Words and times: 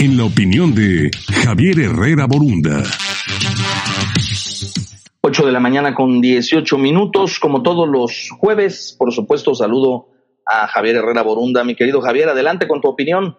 en 0.00 0.16
la 0.16 0.24
opinión 0.24 0.74
de 0.74 1.10
Javier 1.42 1.80
Herrera 1.80 2.26
Borunda. 2.26 2.84
8 5.22 5.46
de 5.46 5.52
la 5.52 5.58
mañana 5.58 5.92
con 5.94 6.20
18 6.20 6.78
minutos, 6.78 7.40
como 7.40 7.62
todos 7.62 7.88
los 7.88 8.30
jueves, 8.38 8.94
por 8.96 9.12
supuesto, 9.12 9.54
saludo 9.54 10.10
a 10.46 10.68
Javier 10.68 10.96
Herrera 10.96 11.22
Borunda. 11.22 11.64
Mi 11.64 11.74
querido 11.74 12.00
Javier, 12.00 12.28
adelante 12.28 12.68
con 12.68 12.80
tu 12.80 12.88
opinión. 12.88 13.36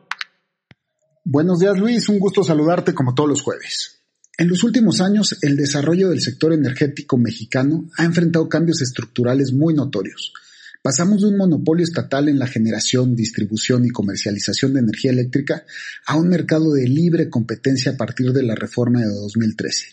Buenos 1.24 1.60
días, 1.60 1.78
Luis. 1.78 2.10
Un 2.10 2.20
gusto 2.20 2.44
saludarte 2.44 2.94
como 2.94 3.16
todos 3.16 3.30
los 3.30 3.42
jueves. 3.42 4.04
En 4.38 4.50
los 4.50 4.64
últimos 4.64 5.00
años, 5.00 5.38
el 5.42 5.56
desarrollo 5.56 6.10
del 6.10 6.20
sector 6.20 6.52
energético 6.52 7.18
mexicano 7.18 7.86
ha 7.98 8.04
enfrentado 8.04 8.50
cambios 8.50 8.82
estructurales 8.82 9.54
muy 9.54 9.74
notorios 9.74 10.34
Pasamos 10.82 11.22
de 11.22 11.28
un 11.28 11.36
monopolio 11.36 11.84
estatal 11.84 12.30
en 12.30 12.40
la 12.40 12.48
generación, 12.48 13.14
distribución 13.14 13.84
y 13.84 13.90
comercialización 13.90 14.74
de 14.74 14.80
energía 14.80 15.12
eléctrica 15.12 15.66
a 16.06 16.16
un 16.16 16.30
mercado 16.30 16.72
de 16.72 16.88
libre 16.88 17.30
competencia 17.30 17.92
a 17.92 17.98
partir 17.98 18.32
de 18.32 18.44
la 18.44 18.56
reforma 18.56 19.02
de 19.02 19.08
2013. 19.08 19.88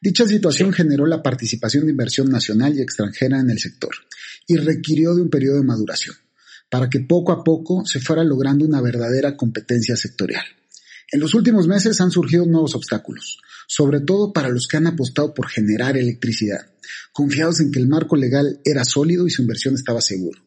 Dicha 0.00 0.28
situación 0.28 0.72
generó 0.72 1.04
la 1.04 1.20
participación 1.20 1.84
de 1.84 1.90
inversión 1.90 2.30
nacional 2.30 2.76
y 2.76 2.80
extranjera 2.80 3.40
en 3.40 3.50
el 3.50 3.58
sector 3.58 3.90
y 4.46 4.56
requirió 4.56 5.16
de 5.16 5.22
un 5.22 5.30
periodo 5.30 5.56
de 5.56 5.64
maduración, 5.64 6.14
para 6.70 6.88
que 6.88 7.00
poco 7.00 7.32
a 7.32 7.42
poco 7.42 7.84
se 7.84 7.98
fuera 7.98 8.22
logrando 8.22 8.64
una 8.64 8.80
verdadera 8.80 9.36
competencia 9.36 9.96
sectorial. 9.96 10.44
En 11.10 11.18
los 11.18 11.34
últimos 11.34 11.66
meses 11.66 12.00
han 12.00 12.12
surgido 12.12 12.46
nuevos 12.46 12.76
obstáculos, 12.76 13.40
sobre 13.70 14.00
todo 14.00 14.32
para 14.32 14.48
los 14.48 14.66
que 14.66 14.78
han 14.78 14.88
apostado 14.88 15.32
por 15.32 15.48
generar 15.48 15.96
electricidad, 15.96 16.72
confiados 17.12 17.60
en 17.60 17.70
que 17.70 17.78
el 17.78 17.86
marco 17.86 18.16
legal 18.16 18.60
era 18.64 18.84
sólido 18.84 19.28
y 19.28 19.30
su 19.30 19.42
inversión 19.42 19.76
estaba 19.76 20.00
seguro. 20.00 20.42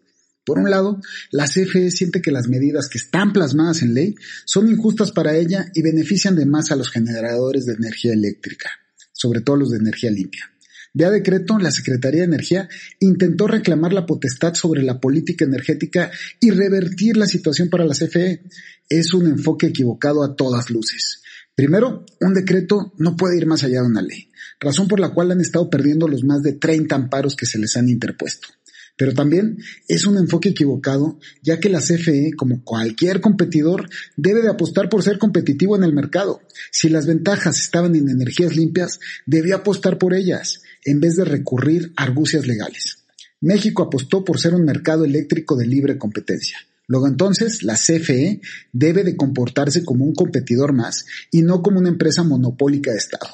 Por 0.46 0.60
un 0.60 0.70
lado, 0.70 1.00
la 1.32 1.46
CFE 1.46 1.90
siente 1.90 2.22
que 2.22 2.32
las 2.32 2.50
medidas 2.50 2.90
que 2.90 2.98
están 2.98 3.32
plasmadas 3.32 3.82
en 3.82 3.94
ley 3.94 4.16
son 4.44 4.68
injustas 4.68 5.14
para 5.14 5.38
ella 5.38 5.72
y 5.74 5.82
benefician 5.82 6.36
de 6.36 6.46
más 6.46 6.70
a 6.72 6.76
los 6.76 6.90
generadores 6.90 7.66
de 7.66 7.76
energía 7.76 8.12
eléctrica, 8.12 8.70
sobre 9.14 9.40
todo 9.40 9.56
los 9.56 9.70
de 9.70 9.78
energía 9.78 10.12
limpia. 10.12 10.53
Vía 10.96 11.10
decreto, 11.10 11.58
la 11.58 11.72
Secretaría 11.72 12.22
de 12.22 12.28
Energía 12.28 12.70
intentó 13.00 13.48
reclamar 13.48 13.94
la 13.94 14.06
potestad 14.06 14.54
sobre 14.54 14.84
la 14.84 15.00
política 15.00 15.44
energética 15.44 16.12
y 16.40 16.52
revertir 16.52 17.18
la 17.18 17.26
situación 17.26 17.70
para 17.70 17.86
la 17.86 17.96
CFE. 17.96 18.44
Es 18.90 19.16
un 19.16 19.26
enfoque 19.26 19.68
equivocado 19.68 20.24
a 20.24 20.36
todas 20.36 20.70
luces. 20.70 21.24
Primero, 21.56 22.06
un 22.22 22.36
decreto 22.36 22.94
no 22.98 23.16
puede 23.16 23.38
ir 23.38 23.48
más 23.48 23.64
allá 23.64 23.82
de 23.82 23.88
una 23.88 24.04
ley, 24.04 24.30
razón 24.60 24.88
por 24.88 25.00
la 25.00 25.10
cual 25.10 25.32
han 25.32 25.42
estado 25.42 25.68
perdiendo 25.70 26.08
los 26.08 26.24
más 26.24 26.44
de 26.44 26.54
30 26.54 26.96
amparos 26.96 27.36
que 27.36 27.48
se 27.48 27.58
les 27.58 27.76
han 27.76 27.90
interpuesto. 27.90 28.50
Pero 28.96 29.14
también 29.14 29.58
es 29.88 30.06
un 30.06 30.18
enfoque 30.18 30.50
equivocado, 30.50 31.20
ya 31.42 31.60
que 31.60 31.70
la 31.70 31.80
CFE, 31.80 32.34
como 32.38 32.64
cualquier 32.64 33.22
competidor, 33.22 33.90
debe 34.16 34.42
de 34.42 34.50
apostar 34.50 34.90
por 34.90 35.04
ser 35.04 35.18
competitivo 35.18 35.76
en 35.76 35.84
el 35.84 35.94
mercado. 35.94 36.42
Si 36.72 36.90
las 36.90 37.08
ventajas 37.08 37.60
estaban 37.60 37.96
en 37.96 38.10
energías 38.10 38.56
limpias, 38.56 39.00
debió 39.26 39.56
apostar 39.56 39.98
por 39.98 40.14
ellas, 40.14 40.62
en 40.86 41.00
vez 41.00 41.16
de 41.16 41.26
recurrir 41.26 41.92
a 41.96 42.04
argucias 42.04 42.46
legales. 42.46 43.00
México 43.42 43.84
apostó 43.84 44.24
por 44.24 44.40
ser 44.40 44.54
un 44.54 44.64
mercado 44.64 45.06
eléctrico 45.06 45.56
de 45.56 45.68
libre 45.68 45.98
competencia. 45.98 46.60
Luego 46.88 47.08
entonces, 47.08 47.64
la 47.64 47.76
CFE 47.76 48.42
debe 48.72 49.04
de 49.04 49.16
comportarse 49.16 49.84
como 49.84 50.06
un 50.06 50.14
competidor 50.14 50.74
más 50.74 51.06
y 51.32 51.42
no 51.42 51.62
como 51.62 51.80
una 51.80 51.90
empresa 51.90 52.24
monopólica 52.24 52.92
de 52.92 52.98
Estado. 52.98 53.28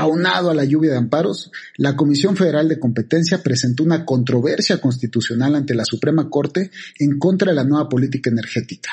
Aunado 0.00 0.50
a 0.50 0.54
la 0.54 0.64
lluvia 0.64 0.92
de 0.92 0.96
amparos, 0.96 1.50
la 1.76 1.96
Comisión 1.96 2.36
Federal 2.36 2.68
de 2.68 2.78
Competencia 2.78 3.42
presentó 3.42 3.82
una 3.82 4.04
controversia 4.04 4.80
constitucional 4.80 5.56
ante 5.56 5.74
la 5.74 5.84
Suprema 5.84 6.30
Corte 6.30 6.70
en 7.00 7.18
contra 7.18 7.50
de 7.50 7.56
la 7.56 7.64
nueva 7.64 7.88
política 7.88 8.30
energética. 8.30 8.90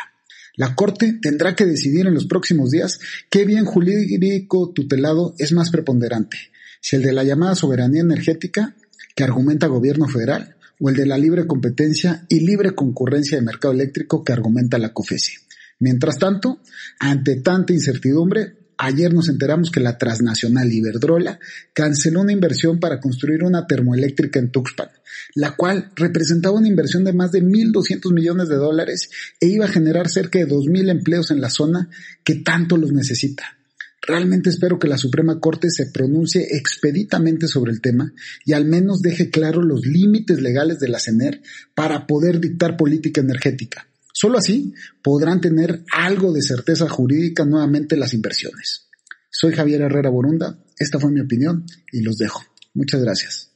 La 0.55 0.73
Corte 0.73 1.19
tendrá 1.21 1.55
que 1.55 1.67
decidir 1.67 2.07
en 2.07 2.15
los 2.15 2.25
próximos 2.25 2.71
días 2.71 2.99
qué 3.29 3.45
bien 3.45 3.65
jurídico 3.65 4.71
tutelado 4.73 5.35
es 5.37 5.51
más 5.51 5.69
preponderante, 5.69 6.37
si 6.81 6.95
el 6.95 7.03
de 7.03 7.13
la 7.13 7.23
llamada 7.23 7.53
soberanía 7.53 8.01
energética, 8.01 8.75
que 9.15 9.23
argumenta 9.23 9.67
gobierno 9.67 10.07
federal, 10.07 10.55
o 10.79 10.89
el 10.89 10.95
de 10.95 11.05
la 11.05 11.19
libre 11.19 11.45
competencia 11.45 12.25
y 12.29 12.39
libre 12.39 12.73
concurrencia 12.73 13.37
de 13.37 13.45
mercado 13.45 13.75
eléctrico 13.75 14.23
que 14.23 14.33
argumenta 14.33 14.79
la 14.79 14.91
COFESI. 14.91 15.33
Mientras 15.77 16.17
tanto, 16.17 16.61
ante 16.99 17.41
tanta 17.41 17.73
incertidumbre, 17.73 18.64
ayer 18.77 19.13
nos 19.13 19.29
enteramos 19.29 19.71
que 19.71 19.79
la 19.79 19.97
transnacional 19.97 20.71
Iberdrola 20.71 21.39
canceló 21.73 22.21
una 22.21 22.31
inversión 22.31 22.79
para 22.79 22.99
construir 22.99 23.43
una 23.43 23.67
termoeléctrica 23.67 24.39
en 24.39 24.51
Tuxpan, 24.51 24.89
la 25.35 25.55
cual 25.55 25.91
representaba 25.95 26.57
una 26.57 26.67
inversión 26.67 27.03
de 27.03 27.13
más 27.13 27.31
de 27.31 27.43
1.200 27.43 28.13
millones 28.13 28.49
de 28.49 28.55
dólares 28.55 29.09
e 29.39 29.47
iba 29.47 29.65
a 29.65 29.69
generar 29.69 30.09
cerca 30.09 30.39
de 30.39 30.47
2.000 30.47 30.89
empleos 30.89 31.31
en 31.31 31.41
la 31.41 31.49
zona 31.49 31.89
que 32.23 32.35
tanto 32.35 32.77
los 32.77 32.91
necesita. 32.91 33.57
Realmente 34.01 34.51
espero 34.51 34.77
que 34.77 34.87
la 34.87 34.97
Suprema 34.97 35.39
Corte 35.39 35.69
se 35.71 35.87
pronuncie 35.87 36.45
expeditamente 36.51 37.47
sobre 37.47 37.71
el 37.71 37.81
tema 37.81 38.13
y 38.45 38.53
al 38.53 38.65
menos 38.65 39.01
deje 39.01 39.31
claro 39.31 39.63
los 39.63 39.85
límites 39.85 40.41
legales 40.41 40.79
de 40.79 40.89
la 40.89 40.99
CENER 40.99 41.41
para 41.73 42.05
poder 42.05 42.39
dictar 42.39 42.77
política 42.77 43.21
energética. 43.21 43.87
Solo 44.17 44.37
así 44.37 44.73
podrán 45.03 45.41
tener 45.41 45.83
algo 45.91 46.31
de 46.31 46.41
certeza 46.41 46.87
jurídica 46.87 47.43
nuevamente 47.43 47.97
las 47.97 48.13
inversiones. 48.13 48.89
Soy 49.29 49.53
Javier 49.53 49.81
Herrera 49.81 50.09
Borunda, 50.09 50.57
esta 50.79 50.99
fue 51.01 51.11
mi 51.11 51.19
opinión 51.19 51.65
y 51.91 52.01
los 52.01 52.15
dejo. 52.15 52.41
Muchas 52.73 53.03
gracias. 53.03 53.51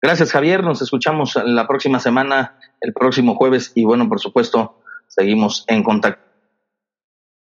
Gracias 0.00 0.32
Javier, 0.32 0.64
nos 0.64 0.80
escuchamos 0.80 1.34
la 1.44 1.68
próxima 1.68 2.00
semana, 2.00 2.58
el 2.80 2.94
próximo 2.94 3.34
jueves 3.34 3.72
y 3.74 3.84
bueno, 3.84 4.08
por 4.08 4.18
supuesto, 4.18 4.80
seguimos 5.08 5.66
en 5.68 5.82
contacto. 5.82 6.25